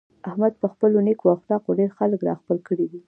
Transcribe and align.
احمد 0.29 0.53
په 0.61 0.67
خپلو 0.73 0.97
نېکو 1.07 1.27
اخلاقو 1.35 1.77
ډېر 1.79 1.89
خلک 1.97 2.19
را 2.27 2.33
خپل 2.41 2.57
کړي 2.67 2.85
دي. 2.91 2.99